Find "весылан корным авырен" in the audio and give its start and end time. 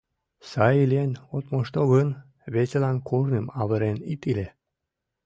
2.53-3.97